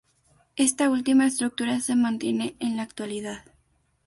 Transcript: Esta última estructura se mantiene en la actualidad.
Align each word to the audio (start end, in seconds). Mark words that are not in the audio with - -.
Esta 0.55 0.89
última 0.89 1.27
estructura 1.27 1.79
se 1.79 1.93
mantiene 1.95 2.55
en 2.57 2.75
la 2.75 2.81
actualidad. 2.81 3.43